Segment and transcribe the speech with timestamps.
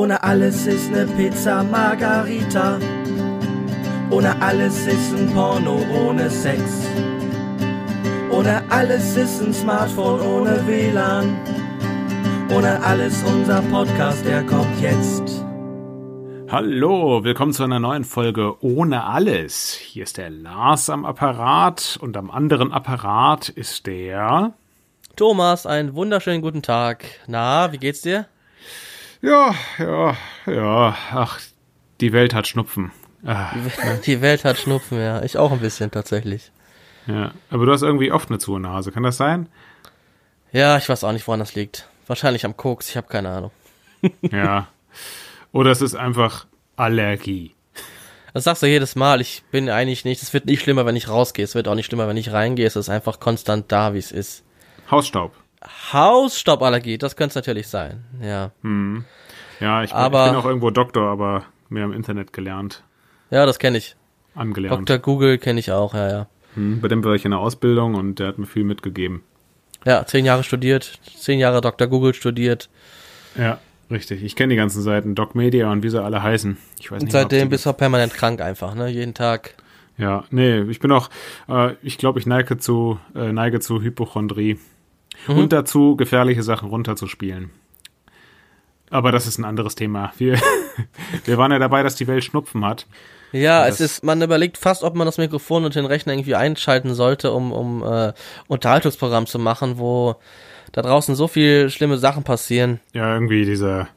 [0.00, 2.78] Ohne alles ist ne Pizza Margarita.
[4.08, 6.62] Ohne alles ist ein Porno ohne Sex.
[8.30, 11.36] Ohne alles ist ein Smartphone ohne WLAN.
[12.48, 15.44] Ohne alles unser Podcast, der kommt jetzt.
[16.48, 19.74] Hallo, willkommen zu einer neuen Folge Ohne alles.
[19.74, 24.54] Hier ist der Lars am Apparat und am anderen Apparat ist der
[25.16, 27.04] Thomas, einen wunderschönen guten Tag.
[27.26, 28.24] Na, wie geht's dir?
[29.22, 30.16] Ja, ja,
[30.46, 30.96] ja.
[31.12, 31.40] Ach,
[32.00, 32.90] die Welt hat Schnupfen.
[33.24, 33.50] Ah,
[34.06, 35.22] die Welt hat Schnupfen, ja.
[35.22, 36.50] Ich auch ein bisschen tatsächlich.
[37.06, 38.92] Ja, aber du hast irgendwie oft eine zu Nase.
[38.92, 39.48] Kann das sein?
[40.52, 41.88] Ja, ich weiß auch nicht, woran das liegt.
[42.06, 43.50] Wahrscheinlich am Koks, ich habe keine Ahnung.
[44.22, 44.68] ja.
[45.52, 47.54] Oder es ist einfach Allergie.
[48.32, 49.20] Das sagst du jedes Mal.
[49.20, 50.22] Ich bin eigentlich nicht.
[50.22, 51.44] Es wird nicht schlimmer, wenn ich rausgehe.
[51.44, 52.66] Es wird auch nicht schlimmer, wenn ich reingehe.
[52.66, 54.44] Es ist einfach konstant da, wie es ist.
[54.90, 55.32] Hausstaub.
[55.92, 58.50] Hausstauballergie, das könnte es natürlich sein, ja.
[58.62, 59.04] Hm.
[59.60, 62.82] Ja, ich bin, aber, ich bin auch irgendwo Doktor, aber mehr im Internet gelernt.
[63.30, 63.96] Ja, das kenne ich.
[64.34, 64.88] Angelernt.
[64.88, 64.98] Dr.
[64.98, 66.26] Google kenne ich auch, ja, ja.
[66.54, 69.22] Hm, bei dem war ich in der Ausbildung und der hat mir viel mitgegeben.
[69.84, 71.88] Ja, zehn Jahre studiert, zehn Jahre Dr.
[71.88, 72.68] Google studiert.
[73.36, 73.58] Ja,
[73.90, 74.22] richtig.
[74.22, 76.56] Ich kenne die ganzen Seiten, Doc Media und wie sie alle heißen.
[76.78, 77.08] Ich weiß nicht.
[77.08, 78.88] Und seitdem bist du permanent krank einfach, ne?
[78.88, 79.54] Jeden Tag.
[79.96, 81.10] Ja, nee, ich bin auch,
[81.48, 84.58] äh, ich glaube, ich neige zu, äh, neige zu Hypochondrie.
[85.26, 85.38] Mhm.
[85.38, 87.50] Und dazu gefährliche Sachen runterzuspielen.
[88.90, 90.12] Aber das ist ein anderes Thema.
[90.18, 90.40] Wir,
[91.24, 92.86] wir waren ja dabei, dass die Welt Schnupfen hat.
[93.32, 96.94] Ja, es ist, man überlegt fast, ob man das Mikrofon und den Rechner irgendwie einschalten
[96.94, 98.12] sollte, um, um äh,
[98.48, 100.16] Unterhaltungsprogramm zu machen, wo
[100.72, 102.80] da draußen so viel schlimme Sachen passieren.
[102.92, 103.88] Ja, irgendwie dieser,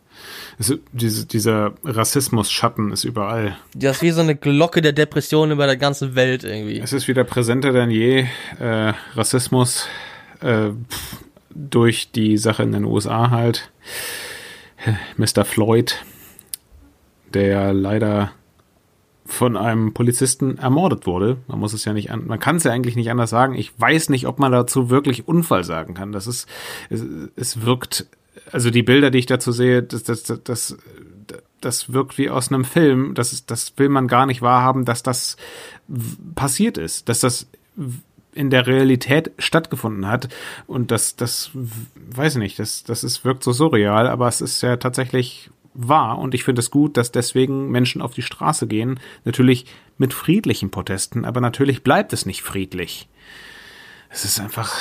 [0.60, 3.58] ist, diese, dieser Rassismus-Schatten ist überall.
[3.74, 6.80] Das ist wie so eine Glocke der Depression über der ganzen Welt irgendwie.
[6.80, 8.28] Es ist wieder präsenter denn je.
[8.60, 9.88] Äh, Rassismus
[10.44, 10.72] äh,
[11.50, 13.72] durch die Sache in den USA halt.
[15.18, 15.46] Mr.
[15.46, 16.04] Floyd,
[17.34, 18.32] der leider
[19.26, 21.38] von einem Polizisten ermordet wurde.
[21.48, 23.56] Man muss es ja nicht an, man kann es ja eigentlich nicht anders sagen.
[23.56, 26.12] Ich weiß nicht, ob man dazu wirklich Unfall sagen kann.
[26.12, 26.48] Das ist,
[26.90, 27.06] es,
[27.36, 28.06] es wirkt,
[28.52, 30.78] also die Bilder, die ich dazu sehe, das, das, das,
[31.62, 33.14] das wirkt wie aus einem Film.
[33.14, 35.38] Das, das will man gar nicht wahrhaben, dass das
[36.36, 37.48] passiert ist, dass das
[38.34, 40.30] in der Realität stattgefunden hat.
[40.68, 44.62] Und das, das, weiß ich nicht, das, das ist, wirkt so surreal, aber es ist
[44.62, 46.20] ja tatsächlich wahr.
[46.20, 49.00] Und ich finde es gut, dass deswegen Menschen auf die Straße gehen.
[49.26, 49.66] Natürlich
[49.98, 53.08] mit friedlichen Protesten, aber natürlich bleibt es nicht friedlich.
[54.10, 54.76] Es ist einfach,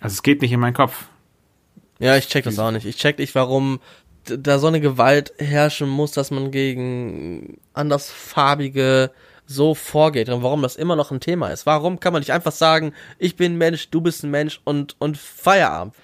[0.00, 1.08] also es geht nicht in meinen Kopf.
[1.98, 2.86] Ja, ich check das auch nicht.
[2.86, 3.80] Ich check nicht, warum
[4.24, 9.10] da so eine Gewalt herrschen muss, dass man gegen andersfarbige
[9.50, 11.66] so vorgeht und warum das immer noch ein Thema ist.
[11.66, 14.96] Warum kann man nicht einfach sagen, ich bin ein Mensch, du bist ein Mensch und,
[14.98, 15.94] und Feierabend?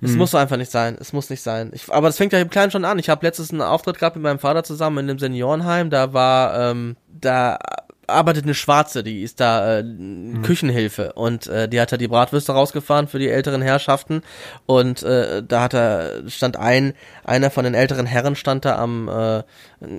[0.00, 0.18] Es mhm.
[0.18, 0.96] muss so einfach nicht sein.
[1.00, 1.70] Es muss nicht sein.
[1.72, 2.98] Ich, aber das fängt ja im Kleinen schon an.
[2.98, 5.88] Ich habe letztens einen Auftritt gehabt mit meinem Vater zusammen in einem Seniorenheim.
[5.88, 7.58] Da war, ähm, da
[8.06, 10.42] arbeitet eine Schwarze, die ist da äh, mhm.
[10.42, 14.22] Küchenhilfe und äh, die hat da die Bratwürste rausgefahren für die älteren Herrschaften
[14.66, 16.94] und äh, da hat er stand ein
[17.24, 19.42] einer von den älteren Herren stand da am äh,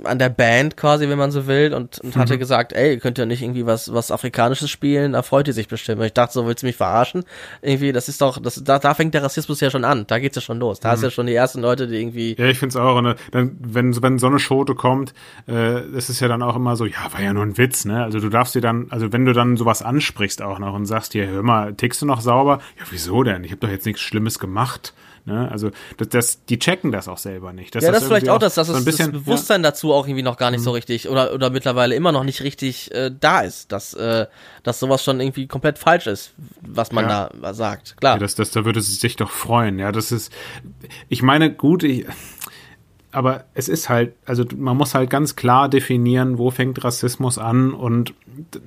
[0.04, 2.20] an der Band quasi, wenn man so will, und, und mhm.
[2.20, 5.14] hatte gesagt, ey, könnt ihr nicht irgendwie was, was Afrikanisches spielen?
[5.14, 6.00] Da freut ihr sich bestimmt.
[6.00, 7.24] Und ich dachte, so willst du mich verarschen?
[7.62, 10.06] Irgendwie, das ist doch, das, da, da fängt der Rassismus ja schon an.
[10.08, 10.80] Da geht's ja schon los.
[10.80, 10.92] Da mhm.
[10.94, 12.36] hast ja schon die ersten Leute, die irgendwie.
[12.38, 12.96] Ja, ich find's auch.
[12.98, 15.14] Und dann, wenn, wenn so eine Schote kommt,
[15.48, 18.04] äh, ist ja dann auch immer so, ja, war ja nur ein Witz, ne?
[18.04, 21.14] Also du darfst dir dann, also wenn du dann sowas ansprichst auch noch und sagst,
[21.14, 22.60] hier, hör mal, tickst du noch sauber?
[22.78, 23.44] Ja, wieso denn?
[23.44, 24.94] Ich habe doch jetzt nichts Schlimmes gemacht.
[25.26, 25.50] Ne?
[25.52, 27.74] Also das, das, die checken das auch selber nicht.
[27.74, 29.72] Das ja, das ist vielleicht auch, das, dass so ein bisschen, das Bewusstsein ja.
[29.72, 30.76] dazu auch irgendwie noch gar nicht so mhm.
[30.76, 34.28] richtig oder oder mittlerweile immer noch nicht richtig äh, da ist, dass äh,
[34.62, 37.30] dass sowas schon irgendwie komplett falsch ist, was man ja.
[37.42, 37.98] da sagt.
[37.98, 38.16] Klar.
[38.16, 39.80] Ja, das, das, da würde sie sich doch freuen.
[39.80, 40.32] Ja, das ist.
[41.10, 41.84] Ich meine, gut.
[41.84, 42.06] Ich,
[43.16, 47.74] aber es ist halt, also man muss halt ganz klar definieren, wo fängt Rassismus an
[47.74, 48.14] und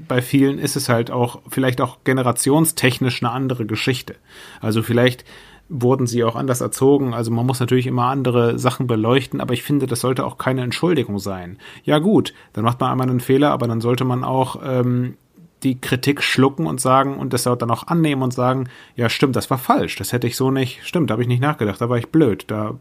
[0.08, 4.16] bei vielen ist es halt auch vielleicht auch generationstechnisch eine andere Geschichte.
[4.62, 5.26] Also vielleicht
[5.68, 7.14] wurden sie auch anders erzogen.
[7.14, 10.62] Also man muss natürlich immer andere Sachen beleuchten, aber ich finde, das sollte auch keine
[10.62, 11.58] Entschuldigung sein.
[11.84, 15.14] Ja gut, dann macht man einmal einen Fehler, aber dann sollte man auch ähm,
[15.62, 19.50] die Kritik schlucken und sagen und das dann auch annehmen und sagen, ja stimmt, das
[19.50, 21.98] war falsch, das hätte ich so nicht, stimmt, da habe ich nicht nachgedacht, da war
[21.98, 22.76] ich blöd, da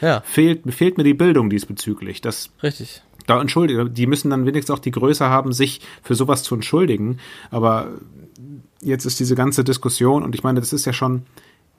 [0.00, 0.20] ja.
[0.24, 2.20] fehlt, fehlt mir die Bildung diesbezüglich.
[2.20, 3.02] Das, Richtig.
[3.26, 7.18] Da entschuldige, die müssen dann wenigstens auch die Größe haben, sich für sowas zu entschuldigen,
[7.50, 7.88] aber
[8.80, 11.24] jetzt ist diese ganze Diskussion und ich meine, das ist ja schon,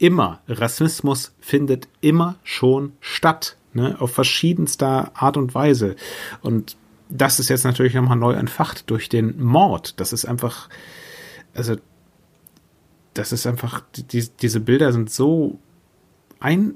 [0.02, 5.96] immer, Rassismus findet immer schon statt, ne, auf verschiedenster Art und Weise.
[6.42, 6.76] Und
[7.08, 10.00] das ist jetzt natürlich nochmal neu entfacht durch den Mord.
[10.00, 10.70] Das ist einfach,
[11.54, 11.76] also,
[13.14, 15.60] das ist einfach, die, diese Bilder sind so
[16.40, 16.76] ein,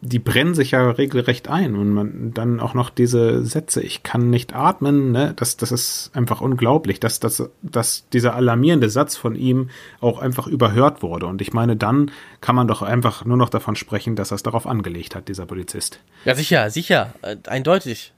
[0.00, 4.30] die brennen sich ja regelrecht ein und man dann auch noch diese Sätze, ich kann
[4.30, 9.34] nicht atmen, ne, das, das ist einfach unglaublich, dass, dass, dass dieser alarmierende Satz von
[9.34, 11.26] ihm auch einfach überhört wurde.
[11.26, 14.44] Und ich meine, dann kann man doch einfach nur noch davon sprechen, dass er es
[14.44, 15.98] darauf angelegt hat, dieser Polizist.
[16.24, 18.12] Ja, sicher, sicher, äh, eindeutig.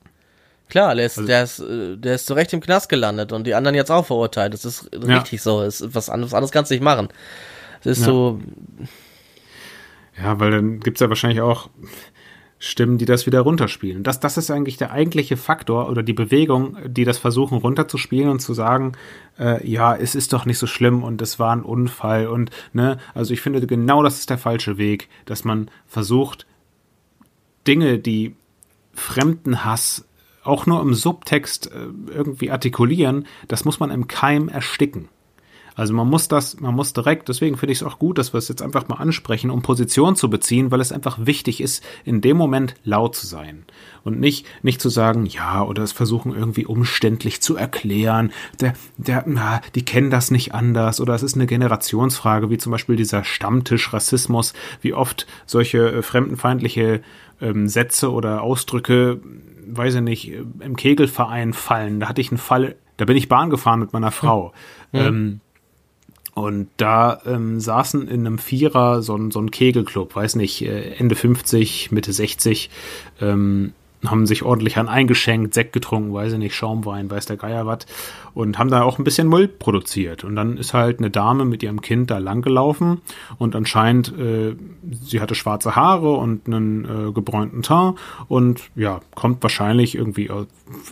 [0.69, 3.47] Klar, der ist, also, der, ist, äh, der ist zu Recht im Knast gelandet und
[3.47, 4.53] die anderen jetzt auch verurteilt.
[4.53, 5.19] Das ist ja.
[5.19, 5.63] richtig so.
[5.63, 7.09] Das ist was anderes, anderes kannst du nicht machen.
[7.83, 8.13] Das ist ja.
[8.13, 8.41] so.
[10.23, 11.71] Ja, weil dann gibt's ja wahrscheinlich auch
[12.63, 14.03] Stimmen, die das wieder runterspielen.
[14.03, 18.41] Das, das ist eigentlich der eigentliche Faktor oder die Bewegung, die das versuchen runterzuspielen und
[18.41, 18.93] zu sagen,
[19.39, 22.99] äh, ja, es ist doch nicht so schlimm und es war ein Unfall und ne,
[23.15, 26.47] also ich finde genau das ist der falsche Weg, dass man versucht,
[27.67, 28.37] Dinge, die
[28.93, 30.07] Fremdenhass
[30.45, 35.09] auch nur im Subtext äh, irgendwie artikulieren, das muss man im Keim ersticken.
[35.75, 38.39] Also man muss das, man muss direkt, deswegen finde ich es auch gut, dass wir
[38.39, 42.21] es jetzt einfach mal ansprechen, um Position zu beziehen, weil es einfach wichtig ist, in
[42.21, 43.65] dem Moment laut zu sein.
[44.03, 49.25] Und nicht, nicht zu sagen, ja, oder es versuchen irgendwie umständlich zu erklären, der, der,
[49.27, 53.25] na, die kennen das nicht anders, oder es ist eine Generationsfrage, wie zum Beispiel dieser
[53.25, 57.03] Stammtisch-Rassismus, wie oft solche äh, fremdenfeindliche
[57.41, 59.21] ähm, Sätze oder Ausdrücke,
[59.67, 62.01] weiß ich nicht, im Kegelverein fallen.
[62.01, 64.53] Da hatte ich einen Fall, da bin ich Bahn gefahren mit meiner Frau.
[64.93, 64.99] Mhm.
[64.99, 65.41] Ähm,
[66.41, 70.95] und da ähm, saßen in einem Vierer so ein, so ein Kegelclub, weiß nicht, äh,
[70.95, 72.71] Ende 50, Mitte 60,
[73.21, 73.73] ähm,
[74.07, 77.87] haben sich ordentlich an eingeschenkt, Sekt getrunken, weiß ich nicht, Schaumwein, weiß der Geier was
[78.33, 80.25] und haben da auch ein bisschen Müll produziert.
[80.25, 83.03] Und dann ist halt eine Dame mit ihrem Kind da langgelaufen
[83.39, 84.55] und anscheinend, äh,
[84.91, 87.99] sie hatte schwarze Haare und einen äh, gebräunten Teint
[88.29, 90.47] und ja, kommt wahrscheinlich irgendwie aus,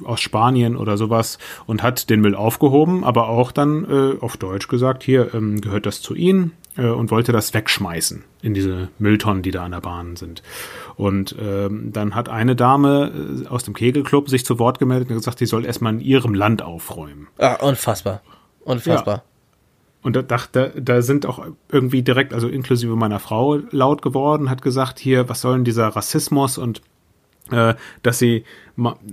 [0.05, 4.69] aus Spanien oder sowas und hat den Müll aufgehoben, aber auch dann äh, auf Deutsch
[4.69, 6.53] gesagt, hier ähm, gehört das zu Ihnen,
[6.83, 10.43] und wollte das wegschmeißen in diese Mülltonnen, die da an der Bahn sind.
[10.97, 15.17] Und ähm, dann hat eine Dame äh, aus dem Kegelclub sich zu Wort gemeldet und
[15.17, 17.29] gesagt, sie soll erstmal in ihrem Land aufräumen.
[17.39, 18.23] Ah, unfassbar.
[18.61, 19.17] Unfassbar.
[19.17, 19.23] Ja.
[20.03, 24.63] Und da, da, da sind auch irgendwie direkt, also inklusive meiner Frau, laut geworden, hat
[24.63, 26.83] gesagt, hier, was soll denn dieser Rassismus und äh,
[27.51, 28.45] dass sie,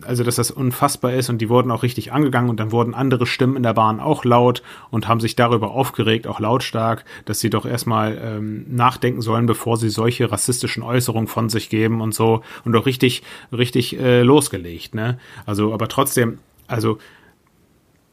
[0.02, 3.26] also dass das unfassbar ist und die wurden auch richtig angegangen und dann wurden andere
[3.26, 4.62] Stimmen in der Bahn auch laut
[4.92, 9.78] und haben sich darüber aufgeregt, auch lautstark, dass sie doch erstmal ähm, nachdenken sollen, bevor
[9.78, 14.96] sie solche rassistischen Äußerungen von sich geben und so und auch richtig, richtig äh, losgelegt,
[14.96, 15.18] ne?
[15.46, 16.98] Also, aber trotzdem, also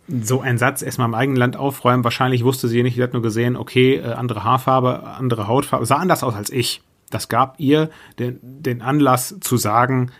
[0.08, 3.22] so ein Satz erstmal im eigenen Land aufräumen, wahrscheinlich wusste sie nicht, sie hat nur
[3.22, 7.90] gesehen, okay, äh, andere Haarfarbe, andere Hautfarbe, sah anders aus als ich das gab ihr
[8.18, 10.10] den, den Anlass zu sagen,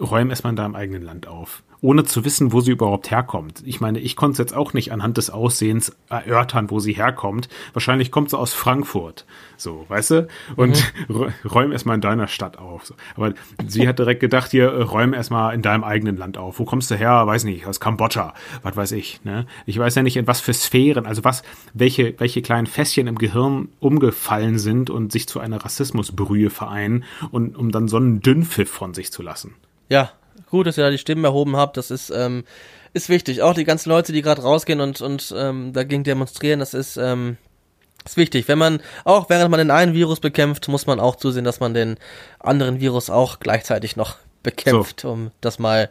[0.00, 3.62] räum erstmal in deinem eigenen Land auf ohne zu wissen, wo sie überhaupt herkommt.
[3.66, 7.48] Ich meine, ich konnte es jetzt auch nicht anhand des Aussehens erörtern, wo sie herkommt.
[7.72, 9.26] Wahrscheinlich kommt sie aus Frankfurt,
[9.56, 10.28] so, weißt du?
[10.54, 11.32] Und mhm.
[11.44, 12.86] räum erstmal in deiner Stadt auf.
[12.86, 12.94] So.
[13.16, 13.34] Aber
[13.66, 16.60] sie hat direkt gedacht, hier, räum erstmal in deinem eigenen Land auf.
[16.60, 17.26] Wo kommst du her?
[17.26, 18.32] Weiß nicht, aus Kambodscha,
[18.62, 19.46] was weiß ich, ne?
[19.66, 21.42] Ich weiß ja nicht, in was für Sphären, also was,
[21.74, 27.02] welche, welche kleinen Fässchen im Gehirn umgefallen sind und sich zu einer Rassismusbrühe vereinen
[27.32, 29.56] und um dann so einen Dünnpfiff von sich zu lassen.
[29.88, 30.12] Ja,
[30.50, 31.76] gut, dass ihr da die Stimmen erhoben habt.
[31.76, 32.44] Das ist, ähm,
[32.92, 33.42] ist wichtig.
[33.42, 37.36] Auch die ganzen Leute, die gerade rausgehen und, und ähm, dagegen demonstrieren, das ist, ähm,
[38.04, 38.48] ist wichtig.
[38.48, 41.74] Wenn man, auch während man den einen Virus bekämpft, muss man auch zusehen, dass man
[41.74, 41.96] den
[42.38, 45.10] anderen Virus auch gleichzeitig noch bekämpft, so.
[45.10, 45.90] um das mal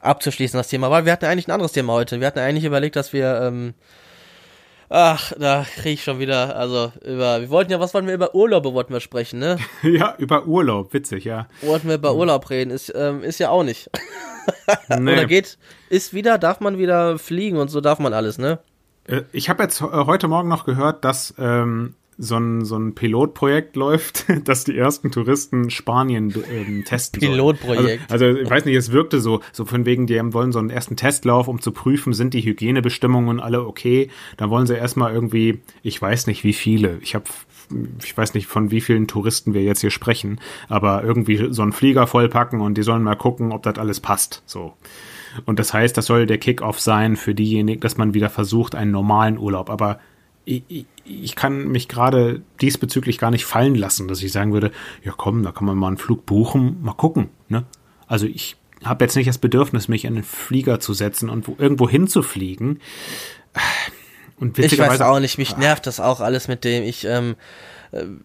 [0.00, 0.90] abzuschließen, das Thema.
[0.90, 2.20] Weil wir hatten eigentlich ein anderes Thema heute.
[2.20, 3.74] Wir hatten eigentlich überlegt, dass wir ähm,
[4.96, 8.32] Ach, da krieg ich schon wieder, also über, wir wollten ja, was wollten wir über
[8.32, 9.58] Urlaube wollten wir sprechen, ne?
[9.82, 11.48] ja, über Urlaub, witzig, ja.
[11.62, 13.90] Wollten wir über Urlaub reden, ist, ähm, ist ja auch nicht.
[14.96, 15.14] nee.
[15.14, 15.58] Oder geht,
[15.88, 18.60] ist wieder, darf man wieder fliegen und so darf man alles, ne?
[19.08, 22.94] Äh, ich habe jetzt äh, heute Morgen noch gehört, dass ähm, so ein, so ein
[22.94, 28.10] Pilotprojekt läuft, dass die ersten Touristen Spanien ähm, testen Pilotprojekt.
[28.10, 30.70] Also, also, ich weiß nicht, es wirkte so, so von wegen, die wollen so einen
[30.70, 34.08] ersten Testlauf, um zu prüfen, sind die Hygienebestimmungen alle okay.
[34.36, 37.24] Dann wollen sie erstmal irgendwie, ich weiß nicht wie viele, ich habe
[38.02, 41.72] ich weiß nicht, von wie vielen Touristen wir jetzt hier sprechen, aber irgendwie so einen
[41.72, 44.42] Flieger vollpacken und die sollen mal gucken, ob das alles passt.
[44.46, 44.74] So.
[45.46, 48.90] Und das heißt, das soll der Kickoff sein für diejenigen, dass man wieder versucht, einen
[48.90, 49.70] normalen Urlaub.
[49.70, 49.98] Aber
[50.44, 54.72] ich, ich kann mich gerade diesbezüglich gar nicht fallen lassen, dass ich sagen würde,
[55.02, 57.30] ja komm, da kann man mal einen Flug buchen, mal gucken.
[57.48, 57.64] Ne?
[58.06, 61.56] Also ich habe jetzt nicht das Bedürfnis, mich in den Flieger zu setzen und wo,
[61.58, 62.80] irgendwo hinzufliegen.
[64.38, 66.82] Und ich weiß auch nicht, mich nervt das auch alles mit dem.
[66.82, 67.34] Ich ähm, äh,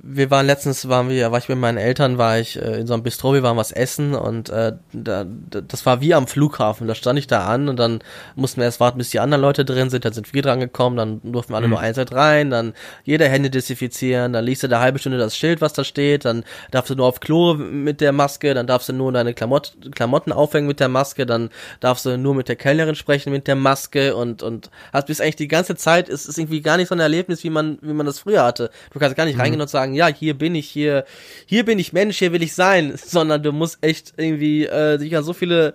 [0.01, 2.93] wir waren letztens, waren wir, war ich mit meinen Eltern, war ich äh, in so
[2.93, 6.87] einem Bistro, wir waren was essen und äh, da, das war wie am Flughafen.
[6.87, 7.99] Da stand ich da an und dann
[8.35, 10.05] mussten wir erst warten, bis die anderen Leute drin sind.
[10.05, 11.73] Dann sind wir dran gekommen, dann durften wir alle mhm.
[11.73, 12.73] nur einzeln rein, dann
[13.03, 16.43] jeder Hände desinfizieren, dann liest du da halbe Stunde das Schild, was da steht, dann
[16.71, 20.31] darfst du nur auf Klo mit der Maske, dann darfst du nur deine Klamott Klamotten
[20.31, 21.49] aufhängen mit der Maske, dann
[21.79, 25.35] darfst du nur mit der Kellnerin sprechen mit der Maske und und hast bis eigentlich
[25.35, 28.07] die ganze Zeit ist ist irgendwie gar nicht so ein Erlebnis, wie man wie man
[28.07, 28.71] das früher hatte.
[28.91, 29.41] Du kannst gar nicht mhm.
[29.41, 31.05] reingehen und sagen, ja, hier bin ich, hier
[31.45, 35.15] hier bin ich Mensch, hier will ich sein, sondern du musst echt irgendwie äh, sich
[35.15, 35.73] an so viele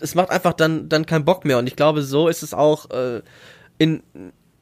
[0.00, 1.58] es macht einfach dann dann keinen Bock mehr.
[1.58, 3.22] Und ich glaube, so ist es auch äh,
[3.78, 4.02] in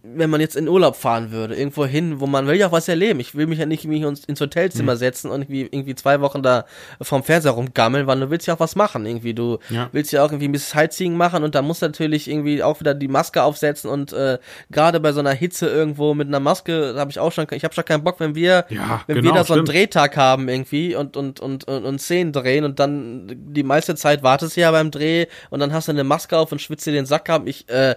[0.03, 2.89] wenn man jetzt in Urlaub fahren würde, irgendwo hin, wo man will ja auch was
[2.89, 3.21] erleben.
[3.21, 4.99] Ich will mich ja nicht mich ins Hotelzimmer mhm.
[4.99, 6.65] setzen und irgendwie, irgendwie zwei Wochen da
[7.03, 9.05] vorm Fernseher rumgammeln, weil du willst ja auch was machen.
[9.05, 9.91] Irgendwie, du ja.
[9.93, 12.81] willst ja auch irgendwie ein bisschen Sightseeing machen und da musst du natürlich irgendwie auch
[12.81, 14.39] wieder die Maske aufsetzen und äh,
[14.71, 17.65] gerade bei so einer Hitze irgendwo mit einer Maske, da habe ich auch schon, ich
[17.65, 20.49] habe schon keinen Bock, wenn wir, ja, wenn genau, wir da so einen Drehtag haben
[20.49, 24.63] irgendwie und, und, und, und, und Szenen drehen und dann die meiste Zeit wartest du
[24.63, 27.29] ja beim Dreh und dann hast du eine Maske auf und schwitzt dir den Sack
[27.29, 27.43] ab.
[27.45, 27.97] Ich, äh,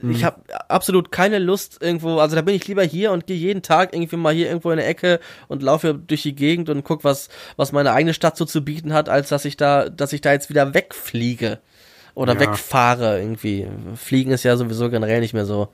[0.00, 0.10] mhm.
[0.10, 3.36] ich habe absolut keine keine Lust irgendwo, also da bin ich lieber hier und gehe
[3.36, 6.84] jeden Tag irgendwie mal hier irgendwo in der Ecke und laufe durch die Gegend und
[6.84, 10.12] guck, was, was meine eigene Stadt so zu bieten hat, als dass ich da, dass
[10.12, 11.58] ich da jetzt wieder wegfliege
[12.14, 12.40] oder ja.
[12.40, 13.66] wegfahre irgendwie.
[13.96, 15.68] Fliegen ist ja sowieso generell nicht mehr so.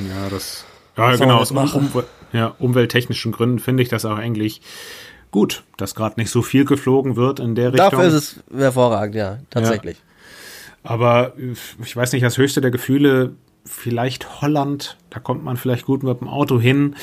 [0.00, 0.64] Ja, das,
[0.96, 4.62] ja, genau, aus um, um, ja, umwelttechnischen Gründen finde ich das auch eigentlich
[5.30, 7.90] gut, dass gerade nicht so viel geflogen wird in der Richtung.
[7.90, 9.98] Dafür ist es hervorragend, ja, tatsächlich.
[9.98, 10.90] Ja.
[10.90, 11.34] Aber
[11.80, 16.20] ich weiß nicht, das höchste der Gefühle vielleicht Holland, da kommt man vielleicht gut mit
[16.20, 16.96] dem Auto hin.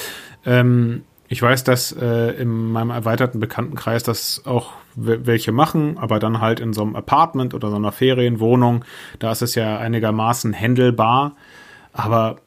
[0.46, 6.42] Ähm, ich weiß, dass äh, in meinem erweiterten Bekanntenkreis das auch welche machen, aber dann
[6.42, 8.84] halt in so einem Apartment oder so einer Ferienwohnung,
[9.20, 11.36] da ist es ja einigermaßen händelbar.
[11.94, 12.38] Aber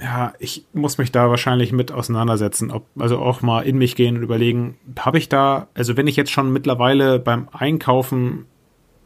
[0.00, 4.18] ja, ich muss mich da wahrscheinlich mit auseinandersetzen, ob, also auch mal in mich gehen
[4.18, 8.44] und überlegen, habe ich da, also wenn ich jetzt schon mittlerweile beim Einkaufen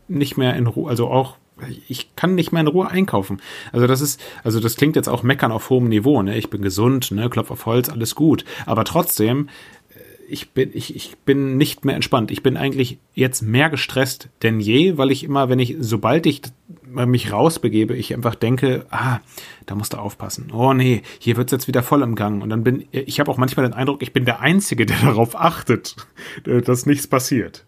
[0.08, 1.36] nicht mehr in Ruhe, also auch
[1.88, 3.40] ich kann nicht mehr in Ruhe einkaufen.
[3.72, 6.36] Also das ist, also das klingt jetzt auch meckern auf hohem Niveau, ne?
[6.36, 7.28] Ich bin gesund, ne?
[7.30, 8.44] Klopf auf Holz, alles gut.
[8.66, 9.48] Aber trotzdem,
[9.90, 12.30] äh, ich bin, ich, ich bin nicht mehr entspannt.
[12.30, 16.42] Ich bin eigentlich jetzt mehr gestresst denn je, weil ich immer, wenn ich, sobald ich
[16.90, 19.20] mich rausbegebe, ich einfach denke, ah,
[19.66, 20.50] da musst du aufpassen.
[20.52, 22.42] Oh nee, hier wird's jetzt wieder voll im Gang.
[22.42, 25.36] Und dann bin, ich habe auch manchmal den Eindruck, ich bin der Einzige, der darauf
[25.36, 25.96] achtet,
[26.44, 27.64] dass nichts passiert.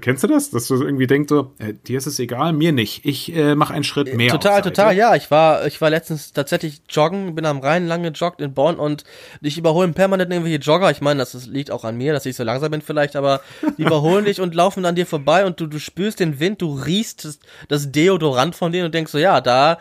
[0.00, 0.50] Kennst du das?
[0.50, 3.04] Dass du irgendwie denkst so, äh, dir ist es egal, mir nicht.
[3.04, 4.30] Ich äh, mache einen Schritt mehr.
[4.30, 5.16] Total, total, ja.
[5.16, 9.04] Ich war, ich war letztens tatsächlich joggen, bin am Rhein lang gejoggt in Bonn und
[9.40, 10.90] dich überholen permanent irgendwelche Jogger.
[10.90, 13.40] Ich meine, das liegt auch an mir, dass ich so langsam bin vielleicht, aber
[13.78, 16.72] die überholen dich und laufen an dir vorbei und du, du spürst den Wind, du
[16.72, 19.78] riechst das, das Deodorant von denen und denkst so, ja, da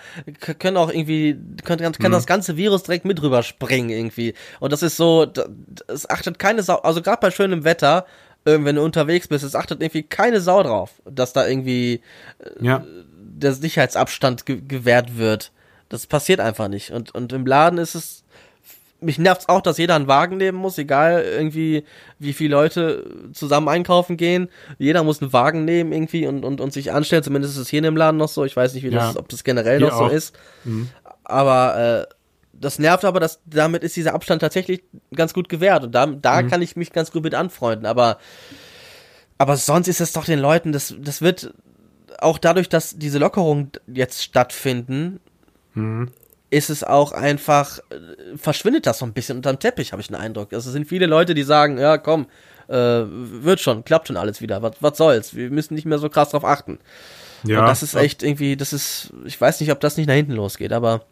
[0.57, 2.11] können auch irgendwie, kann, kann mhm.
[2.11, 4.33] das ganze Virus direkt mit rüberspringen irgendwie.
[4.59, 5.27] Und das ist so,
[5.87, 8.05] es achtet keine Sau, also gerade bei schönem Wetter,
[8.45, 12.01] wenn du unterwegs bist, es achtet irgendwie keine Sau drauf, dass da irgendwie
[12.39, 12.83] äh, ja.
[13.17, 15.51] der Sicherheitsabstand ge gewährt wird.
[15.89, 16.91] Das passiert einfach nicht.
[16.91, 18.23] Und, und im Laden ist es,
[19.01, 21.83] mich nervt's auch, dass jeder einen Wagen nehmen muss, egal irgendwie,
[22.19, 24.49] wie viele Leute zusammen einkaufen gehen.
[24.77, 27.23] Jeder muss einen Wagen nehmen irgendwie und, und, und sich anstellen.
[27.23, 28.45] Zumindest ist es hier in dem Laden noch so.
[28.45, 29.07] Ich weiß nicht, wie ja.
[29.07, 30.09] das, ob das generell hier noch auch.
[30.09, 30.35] so ist.
[30.63, 30.89] Mhm.
[31.23, 32.13] Aber äh,
[32.59, 36.41] das nervt aber, dass damit ist dieser Abstand tatsächlich ganz gut gewährt und da, da
[36.41, 36.49] mhm.
[36.49, 38.17] kann ich mich ganz gut mit anfreunden, aber
[39.37, 41.53] aber sonst ist es doch den Leuten, das das wird
[42.19, 45.19] auch dadurch, dass diese Lockerungen jetzt stattfinden,
[45.73, 46.11] mhm.
[46.49, 47.79] ist es auch einfach
[48.35, 50.53] verschwindet das so ein bisschen unterm Teppich, habe ich den Eindruck.
[50.53, 52.27] Also es sind viele Leute, die sagen, ja, komm,
[52.67, 54.61] äh, wird schon, klappt schon alles wieder.
[54.61, 55.35] Was was soll's?
[55.35, 56.79] Wir müssen nicht mehr so krass drauf achten.
[57.43, 60.15] Ja, und das ist echt irgendwie, das ist, ich weiß nicht, ob das nicht nach
[60.15, 61.05] hinten losgeht, aber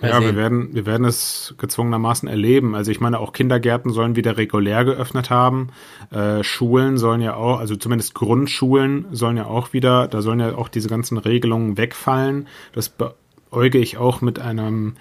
[0.00, 2.74] ja, wir werden, wir werden es gezwungenermaßen erleben.
[2.74, 5.68] Also ich meine, auch Kindergärten sollen wieder regulär geöffnet haben.
[6.10, 10.56] Äh, Schulen sollen ja auch, also zumindest Grundschulen sollen ja auch wieder, da sollen ja
[10.56, 12.48] auch diese ganzen Regelungen wegfallen.
[12.72, 14.94] Das beäuge ich auch mit einem,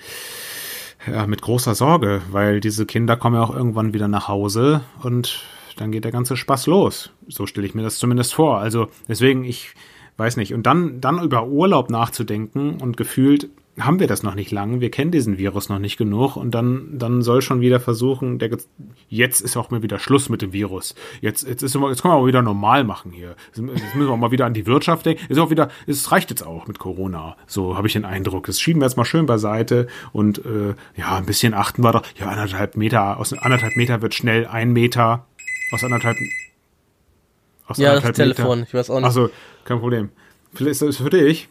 [1.07, 5.43] ja, mit großer Sorge, weil diese Kinder kommen ja auch irgendwann wieder nach Hause und
[5.77, 7.11] dann geht der ganze Spaß los.
[7.27, 8.59] So stelle ich mir das zumindest vor.
[8.59, 9.73] Also deswegen, ich
[10.17, 10.53] weiß nicht.
[10.53, 13.50] Und dann, dann über Urlaub nachzudenken und gefühlt
[13.85, 16.97] haben wir das noch nicht lang, wir kennen diesen Virus noch nicht genug und dann,
[16.97, 18.57] dann soll schon wieder versuchen, der,
[19.09, 20.95] jetzt ist auch mal wieder Schluss mit dem Virus.
[21.21, 23.35] Jetzt, jetzt ist, jetzt können wir auch wieder normal machen hier.
[23.47, 25.25] Jetzt müssen wir auch mal wieder an die Wirtschaft denken.
[25.29, 27.35] Ist auch wieder, es reicht jetzt auch mit Corona.
[27.47, 28.47] So habe ich den Eindruck.
[28.47, 32.03] Das schieben wir jetzt mal schön beiseite und äh, ja, ein bisschen achten wir doch.
[32.19, 35.25] Ja, anderthalb Meter, aus anderthalb Meter wird schnell ein Meter.
[35.71, 36.17] Aus anderthalb
[37.67, 38.35] aus ja, anderthalb das Meter.
[38.35, 39.07] Telefon, ich weiß auch nicht.
[39.07, 39.29] Achso,
[39.63, 40.09] kein Problem.
[40.53, 41.47] Vielleicht ist das für dich.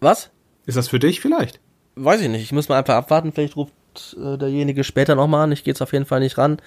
[0.00, 0.30] Was?
[0.70, 1.58] Ist das für dich vielleicht?
[1.96, 2.42] Weiß ich nicht.
[2.42, 3.32] Ich muss mal einfach abwarten.
[3.32, 3.72] Vielleicht ruft
[4.16, 6.58] äh, derjenige später nochmal an, ich gehe jetzt auf jeden Fall nicht ran.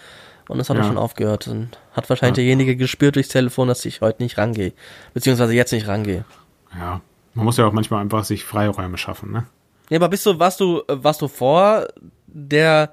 [0.50, 0.84] Und es hat Ja.
[0.84, 1.48] auch schon aufgehört.
[1.48, 2.44] Und hat wahrscheinlich Ja.
[2.44, 4.74] derjenige gespürt durchs Telefon, dass ich heute nicht rangehe.
[5.14, 6.26] Beziehungsweise jetzt nicht rangehe.
[6.78, 7.00] Ja.
[7.34, 9.46] Man muss ja auch manchmal einfach sich Freiräume schaffen, ne?
[9.90, 11.88] Ja, aber bist du, warst du, äh, warst du vor
[12.28, 12.92] der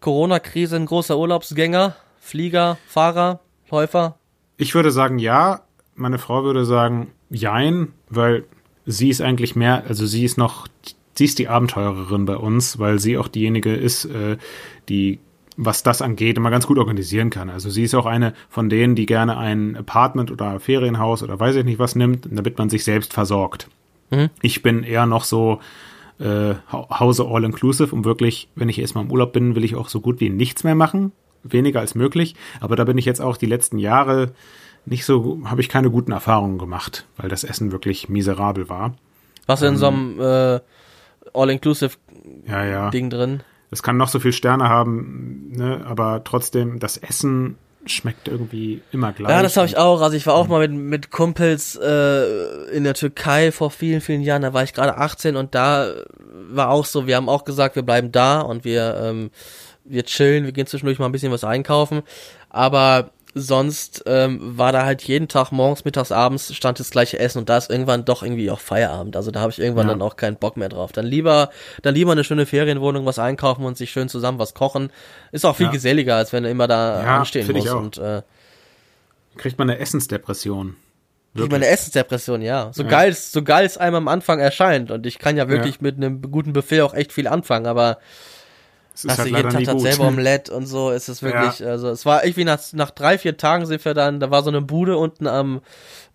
[0.00, 1.96] Corona-Krise ein großer Urlaubsgänger?
[2.20, 3.40] Flieger, Fahrer,
[3.70, 4.16] Läufer?
[4.56, 5.62] Ich würde sagen ja,
[5.94, 8.44] meine Frau würde sagen jein, weil
[8.90, 10.66] sie ist eigentlich mehr, also sie ist noch,
[11.14, 14.38] sie ist die Abenteurerin bei uns, weil sie auch diejenige ist, äh,
[14.88, 15.18] die,
[15.56, 17.50] was das angeht, immer ganz gut organisieren kann.
[17.50, 21.56] Also sie ist auch eine von denen, die gerne ein Apartment oder Ferienhaus oder weiß
[21.56, 23.68] ich nicht was nimmt, damit man sich selbst versorgt.
[24.10, 24.30] Mhm.
[24.40, 25.60] Ich bin eher noch so
[26.18, 29.74] äh, Hau- Hause all inclusive, um wirklich, wenn ich erstmal im Urlaub bin, will ich
[29.76, 31.12] auch so gut wie nichts mehr machen.
[31.44, 32.34] Weniger als möglich.
[32.60, 34.32] Aber da bin ich jetzt auch die letzten Jahre
[34.90, 38.94] nicht so, habe ich keine guten Erfahrungen gemacht, weil das Essen wirklich miserabel war.
[39.46, 40.60] Du in so einem äh,
[41.32, 42.90] All-Inclusive-Ding Ja, ja.
[42.90, 43.42] drin?
[43.70, 49.12] Es kann noch so viel Sterne haben, ne, aber trotzdem, das Essen schmeckt irgendwie immer
[49.12, 49.30] gleich.
[49.30, 50.00] Ja, das habe ich auch.
[50.02, 54.20] Also ich war auch mal mit, mit Kumpels äh, in der Türkei vor vielen, vielen
[54.20, 54.42] Jahren.
[54.42, 55.92] Da war ich gerade 18 und da
[56.50, 59.30] war auch so, wir haben auch gesagt, wir bleiben da und wir, ähm,
[59.84, 62.02] wir chillen, wir gehen zwischendurch mal ein bisschen was einkaufen.
[62.50, 67.38] Aber sonst ähm, war da halt jeden Tag morgens, mittags, abends stand das gleiche Essen
[67.38, 69.16] und da ist irgendwann doch irgendwie auch Feierabend.
[69.16, 69.94] Also da habe ich irgendwann Ja.
[69.94, 70.92] dann auch keinen Bock mehr drauf.
[70.92, 71.50] Dann lieber,
[71.82, 74.90] dann lieber eine schöne Ferienwohnung, was einkaufen und sich schön zusammen was kochen.
[75.32, 75.72] Ist auch viel Ja.
[75.72, 77.72] geselliger, als wenn du immer da Ja, anstehen musst.
[77.72, 78.22] Und äh,
[79.36, 80.76] Kriegt man eine Essensdepression.
[81.34, 82.70] ich meine Essensdepression, ja.
[82.72, 82.88] So Ja.
[82.88, 84.90] geil es, so geil es einem am Anfang erscheint.
[84.90, 87.98] Und ich kann ja wirklich mit einem guten Buffet auch echt viel anfangen, aber
[88.98, 89.82] Es ist hast halt du jeden Tag nie das gut.
[89.82, 93.36] selber Omelette und so, ist es wirklich, also es war irgendwie nach, nach drei, vier
[93.36, 95.60] Tagen sind wir dann, da war so eine Bude unten am,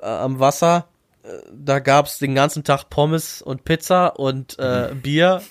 [0.01, 0.87] äh, am Wasser,
[1.23, 5.01] Äh, da gab's den ganzen Tag Pommes und Pizza und äh, Mhm.
[5.01, 5.41] Bier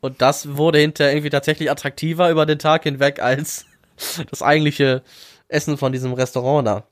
[0.00, 3.66] und das wurde hinterher irgendwie tatsächlich attraktiver über den Tag hinweg als
[4.30, 5.02] das eigentliche
[5.48, 6.84] Essen von diesem Restaurant da.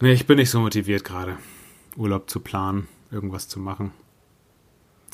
[0.00, 1.38] Nee, ich bin nicht so motiviert gerade,
[1.96, 3.92] Urlaub zu planen, irgendwas zu machen.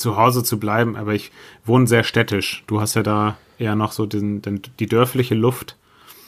[0.01, 1.31] Zu Hause zu bleiben, aber ich
[1.67, 2.65] wohne sehr städtisch.
[2.67, 5.77] Du hast ja da eher noch so den, den, die dörfliche Luft.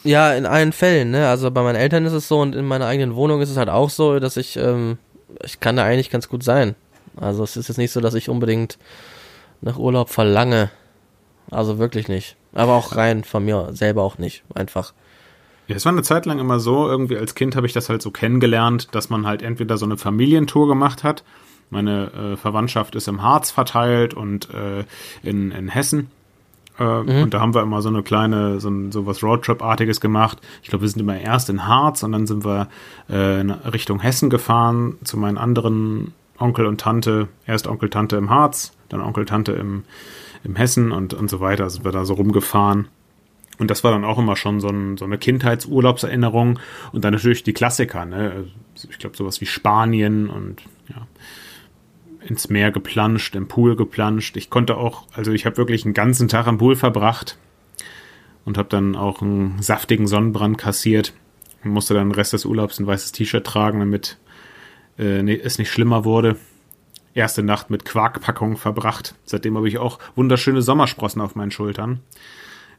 [0.05, 1.27] Ja, in allen Fällen, ne?
[1.29, 3.71] Also bei meinen Eltern ist es so und in meiner eigenen Wohnung ist es halt
[3.71, 4.99] auch so, dass ich, ähm,
[5.43, 6.75] ich kann da eigentlich ganz gut sein.
[7.17, 8.77] Also es ist jetzt nicht so, dass ich unbedingt
[9.63, 10.71] nach Urlaub verlange.
[11.51, 12.37] Also wirklich nicht.
[12.53, 14.43] Aber auch rein von mir selber auch nicht.
[14.55, 14.93] Einfach.
[15.67, 18.03] Ja, es war eine Zeit lang immer so, irgendwie als Kind habe ich das halt
[18.03, 21.25] so kennengelernt, dass man halt entweder so eine Familientour gemacht hat.
[21.73, 24.85] Meine äh, Verwandtschaft ist im Harz verteilt und äh,
[25.23, 26.11] in, in Hessen.
[26.79, 26.85] Äh,
[27.23, 30.39] Und da haben wir immer so eine kleine, so, ein, so was Roadtrip-artiges gemacht.
[30.63, 32.69] Ich glaube, wir sind immer erst in Harz und dann sind wir
[33.09, 37.29] äh, in Richtung Hessen gefahren zu meinen anderen Onkel und Tante.
[37.47, 39.85] Erst Onkel, Tante im Harz, dann Onkel, Tante im,
[40.45, 41.71] im Hessen und, und so weiter.
[41.71, 42.89] Sind wir da so rumgefahren.
[43.59, 46.59] Und das war dann auch immer schon so, ein, so eine Kindheitsurlaubserinnerung.
[46.93, 48.45] Und dann natürlich die Klassiker, ne?
[48.75, 51.07] Ich glaube, sowas wie Spanien und ja,
[52.27, 54.37] ins Meer geplanscht, im Pool geplanscht.
[54.37, 57.37] Ich konnte auch, also ich habe wirklich einen ganzen Tag am Pool verbracht
[58.45, 61.13] und habe dann auch einen saftigen Sonnenbrand kassiert
[61.65, 64.19] und musste dann den Rest des Urlaubs ein weißes T-Shirt tragen, damit
[64.99, 66.37] äh, nee, es nicht schlimmer wurde.
[67.15, 69.15] Erste Nacht mit Quarkpackung verbracht.
[69.25, 72.01] Seitdem habe ich auch wunderschöne Sommersprossen auf meinen Schultern.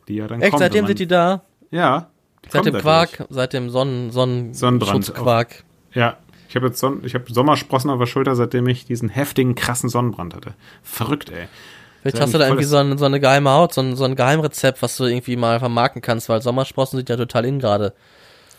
[0.08, 1.44] Die ja dann Echt, kommen, seitdem man- sind die da?
[1.70, 2.10] Ja.
[2.44, 2.76] die Seit dem.
[2.76, 5.64] Quark, seit dem Sonnen, Sonnen Sonnenbrand Schutzquark.
[5.94, 6.18] Ja,
[6.54, 9.90] ich habe jetzt Son ich hab Sommersprossen auf der Schulter, seitdem ich diesen heftigen, krassen
[9.90, 10.54] Sonnenbrand hatte.
[10.84, 11.48] Verrückt, ey.
[12.04, 14.16] Vielleicht hast du da irgendwie so, ein, so eine geheime Haut, so ein, so ein
[14.16, 17.94] Geheimrezept, was du irgendwie mal vermarkten kannst, weil Sommersprossen sind ja total in gerade.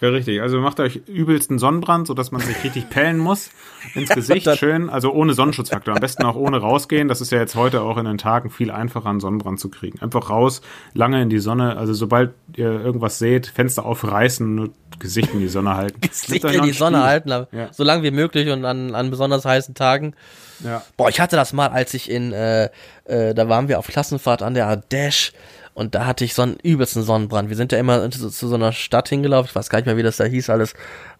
[0.00, 0.40] Ja, richtig.
[0.42, 3.50] Also macht euch übelsten Sonnenbrand, sodass man sich richtig pellen muss
[3.94, 4.48] ins Gesicht.
[4.58, 5.94] Schön, also ohne Sonnenschutzfaktor.
[5.94, 7.08] Am besten auch ohne rausgehen.
[7.08, 10.00] Das ist ja jetzt heute auch in den Tagen viel einfacher, einen Sonnenbrand zu kriegen.
[10.00, 10.60] Einfach raus,
[10.92, 11.76] lange in die Sonne.
[11.76, 16.00] Also sobald ihr irgendwas seht, Fenster aufreißen, nur Gesicht in die Sonne halten.
[16.08, 17.46] Gesicht in die Sonne halten, Ja.
[17.72, 20.14] so lange wie möglich und an, an besonders heißen Tagen.
[20.62, 20.82] Ja.
[20.96, 22.68] Boah, ich hatte das mal, als ich in, äh,
[23.04, 25.32] äh, da waren wir auf Klassenfahrt an der Ardèche
[25.74, 27.48] und da hatte ich so einen übelsten Sonnenbrand.
[27.48, 29.96] Wir sind ja immer zu, zu so einer Stadt hingelaufen, ich weiß gar nicht mehr,
[29.96, 30.74] wie das da hieß alles,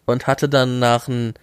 [0.07, 1.35] und hatte dann nach ein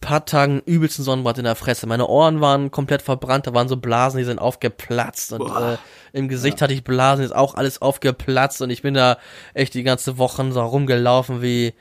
[0.00, 1.86] paar Tagen übelsten Sonnenbrand in der Fresse.
[1.86, 5.78] Meine Ohren waren komplett verbrannt, da waren so Blasen, die sind aufgeplatzt und äh,
[6.12, 9.18] im Gesicht hatte ich Blasen, ist auch alles aufgeplatzt und ich bin da
[9.54, 11.74] echt die ganze Woche so rumgelaufen wie,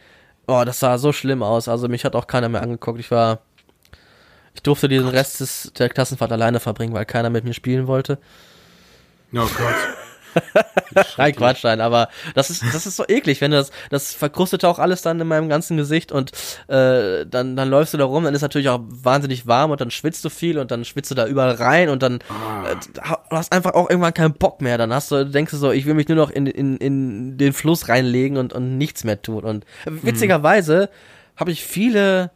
[0.48, 1.68] oh, das sah so schlimm aus.
[1.68, 3.00] Also mich hat auch keiner mehr angeguckt.
[3.00, 3.40] Ich war
[4.54, 8.20] ich durfte diesen Rest des, der Klassenfahrt alleine verbringen, weil keiner mit mir spielen wollte.
[9.34, 9.76] Oh Gott.
[11.18, 14.78] Nein, Quatsch, nein, aber das ist, das ist so eklig, wenn das, das verkrustet auch
[14.78, 16.32] alles dann in meinem ganzen Gesicht und
[16.68, 19.90] äh, dann, dann läufst du da rum, dann ist natürlich auch wahnsinnig warm und dann
[19.90, 22.72] schwitzt du viel und dann schwitzt du da überall rein und dann Ah.
[22.72, 24.78] äh, du hast einfach auch irgendwann keinen Bock mehr.
[24.78, 27.54] Dann hast du, denkst du so, ich will mich nur noch in, in, in den
[27.54, 29.44] Fluss reinlegen und, und nichts mehr tun.
[29.44, 30.90] Und witzigerweise
[31.36, 32.32] habe ich viele,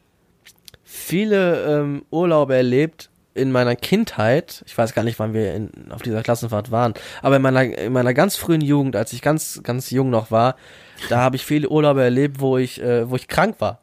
[0.83, 4.63] viele ähm, Urlaube erlebt in meiner Kindheit.
[4.65, 7.93] Ich weiß gar nicht, wann wir in, auf dieser Klassenfahrt waren, aber in meiner, in
[7.93, 10.55] meiner ganz frühen Jugend, als ich ganz, ganz jung noch war,
[11.09, 13.81] da habe ich viele Urlaube erlebt, wo ich, äh, wo ich krank war.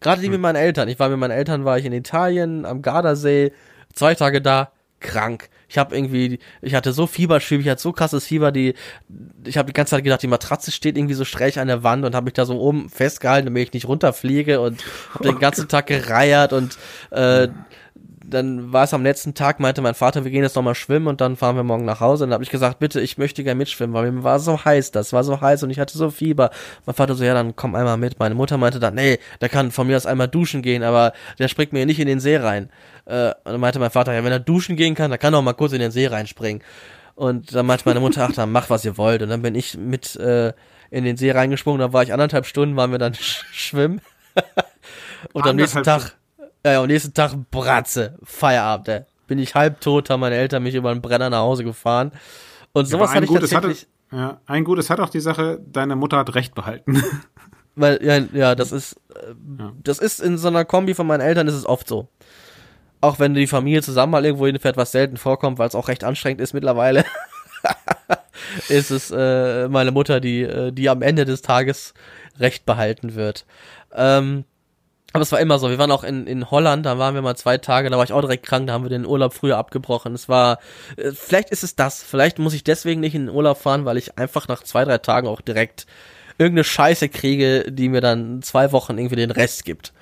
[0.00, 0.88] Gerade die mit meinen Eltern.
[0.88, 3.52] Ich war mit meinen Eltern, war ich in Italien, am Gardasee,
[3.92, 5.48] zwei Tage da, krank.
[5.68, 8.74] Ich habe irgendwie, ich hatte so Fieberschübe, ich hatte so krasses Fieber, die,
[9.44, 12.04] ich habe die ganze Zeit gedacht, die Matratze steht irgendwie so schräg an der Wand
[12.04, 14.82] und habe mich da so oben festgehalten, damit ich nicht runterfliege und
[15.14, 16.76] habe den ganzen Tag gereiert und
[17.10, 17.48] äh,
[18.30, 21.20] dann war es am letzten Tag, meinte mein Vater, wir gehen jetzt nochmal schwimmen und
[21.20, 22.24] dann fahren wir morgen nach Hause.
[22.24, 24.92] Und dann habe ich gesagt, bitte, ich möchte gerne mitschwimmen, weil mir war so heiß,
[24.92, 26.50] das war so heiß und ich hatte so Fieber.
[26.86, 28.18] Mein Vater so, ja, dann komm einmal mit.
[28.18, 31.48] Meine Mutter meinte dann, nee, der kann von mir aus einmal duschen gehen, aber der
[31.48, 32.70] springt mir nicht in den See rein.
[33.04, 35.38] Äh, und dann meinte mein Vater, ja, wenn er duschen gehen kann, dann kann er
[35.38, 36.62] auch mal kurz in den See reinspringen.
[37.14, 39.22] Und dann meinte meine Mutter, ach, dann macht, was ihr wollt.
[39.22, 40.52] Und dann bin ich mit äh,
[40.90, 44.00] in den See reingesprungen, da war ich anderthalb Stunden, waren wir dann sch schwimmen.
[45.32, 46.16] und am nächsten Tag,
[46.64, 49.00] ja, ja, am nächsten Tag Bratze, Feierabend, ey.
[49.26, 52.12] Bin ich halbtot, haben meine Eltern mich über einen Brenner nach Hause gefahren.
[52.72, 55.60] Und sowas Aber hatte ich Gutes tatsächlich, hatte, ja, ein Gutes hat auch die Sache,
[55.64, 57.02] deine Mutter hat Recht behalten.
[57.76, 59.72] weil, ja, ja, das ist, äh, Ja.
[59.82, 62.08] das ist in so einer Kombi von meinen Eltern ist es oft so.
[63.00, 66.04] Auch wenn die Familie zusammen mal irgendwo hinfährt, was selten vorkommt, weil es auch recht
[66.04, 67.04] anstrengend ist mittlerweile,
[68.68, 71.94] ist es äh, meine Mutter, die, äh, die am Ende des Tages
[72.38, 73.46] Recht behalten wird.
[73.94, 74.44] Ähm,
[75.12, 75.70] aber es war immer so.
[75.70, 78.12] Wir waren auch in, in Holland, da waren wir mal zwei Tage, da war ich
[78.12, 80.14] auch direkt krank, da haben wir den Urlaub früher abgebrochen.
[80.14, 80.58] Es war,
[80.96, 82.02] äh, vielleicht ist es das.
[82.02, 84.98] Vielleicht muss ich deswegen nicht in den Urlaub fahren, weil ich einfach nach zwei, drei
[84.98, 85.86] Tagen auch direkt
[86.38, 89.92] irgendeine Scheiße kriege, die mir dann zwei Wochen irgendwie den Rest gibt.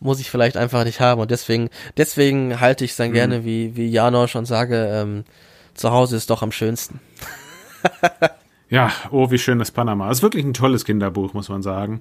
[0.00, 1.20] Muss ich vielleicht einfach nicht haben.
[1.20, 5.24] Und deswegen, deswegen halte ich es dann gerne wie, wie Janosch und sage, ähm,
[5.72, 7.00] zu Hause ist doch am schönsten.
[8.68, 10.10] Ja, oh, wie schön ist Panama.
[10.10, 12.00] ist wirklich ein tolles Kinderbuch, muss man sagen.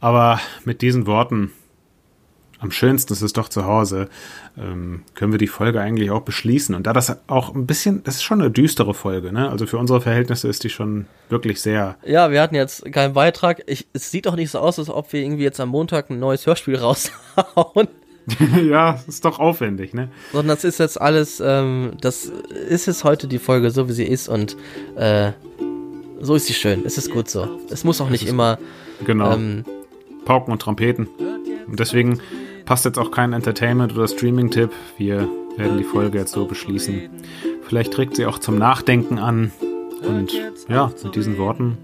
[0.00, 1.52] Aber mit diesen Worten,
[2.60, 4.08] am schönsten ist es doch zu Hause,
[4.56, 6.74] ähm, können wir die Folge eigentlich auch beschließen.
[6.74, 9.48] Und da das auch ein bisschen, das ist schon eine düstere Folge, ne?
[9.48, 11.96] Also für unsere Verhältnisse ist die schon wirklich sehr.
[12.04, 13.62] Ja, wir hatten jetzt keinen Beitrag.
[13.66, 16.18] Ich, es sieht doch nicht so aus, als ob wir irgendwie jetzt am Montag ein
[16.18, 17.88] neues Hörspiel raushauen.
[18.68, 20.10] ja, ist doch aufwendig, ne?
[20.32, 24.04] Sondern das ist jetzt alles, ähm, das ist jetzt heute die Folge so, wie sie
[24.04, 24.56] ist und
[24.96, 25.32] äh,
[26.20, 26.82] so ist sie schön.
[26.84, 27.48] Es ist gut so.
[27.70, 28.58] Es muss auch nicht immer.
[29.06, 29.32] Genau.
[29.32, 29.64] Ähm,
[30.28, 31.08] Pauken und Trompeten.
[31.66, 32.20] Und deswegen
[32.66, 34.70] passt jetzt auch kein Entertainment- oder Streaming-Tipp.
[34.98, 37.08] Wir werden die Folge jetzt so beschließen.
[37.62, 39.52] Vielleicht trägt sie auch zum Nachdenken an.
[40.06, 40.34] Und
[40.68, 41.78] ja, mit diesen Worten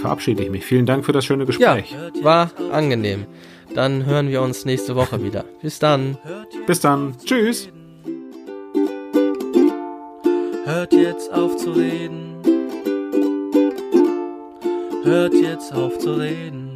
[0.00, 0.64] verabschiede ich mich.
[0.64, 1.94] Vielen Dank für das schöne ja, Gespräch.
[2.22, 3.26] war angenehm.
[3.74, 5.44] Dann hören wir uns nächste Woche wieder.
[5.60, 6.16] Bis dann.
[6.66, 7.16] Bis dann.
[7.22, 7.68] Tschüss.
[10.64, 12.34] Hört jetzt auf zu reden.
[15.04, 16.67] Hört jetzt auf zu reden.